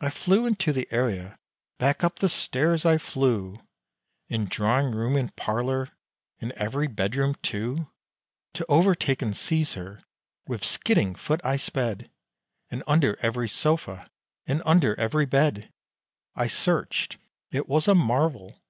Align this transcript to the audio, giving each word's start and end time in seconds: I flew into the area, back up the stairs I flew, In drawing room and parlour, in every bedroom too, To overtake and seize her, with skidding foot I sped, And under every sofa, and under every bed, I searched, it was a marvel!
I 0.00 0.10
flew 0.10 0.44
into 0.44 0.72
the 0.72 0.88
area, 0.90 1.38
back 1.78 2.02
up 2.02 2.18
the 2.18 2.28
stairs 2.28 2.84
I 2.84 2.98
flew, 2.98 3.60
In 4.28 4.46
drawing 4.46 4.92
room 4.92 5.14
and 5.14 5.36
parlour, 5.36 5.90
in 6.40 6.52
every 6.56 6.88
bedroom 6.88 7.36
too, 7.44 7.88
To 8.54 8.66
overtake 8.68 9.22
and 9.22 9.36
seize 9.36 9.74
her, 9.74 10.02
with 10.48 10.64
skidding 10.64 11.14
foot 11.14 11.40
I 11.44 11.58
sped, 11.58 12.10
And 12.70 12.82
under 12.88 13.16
every 13.22 13.48
sofa, 13.48 14.10
and 14.48 14.62
under 14.66 14.98
every 14.98 15.26
bed, 15.26 15.72
I 16.34 16.48
searched, 16.48 17.16
it 17.52 17.68
was 17.68 17.86
a 17.86 17.94
marvel! 17.94 18.60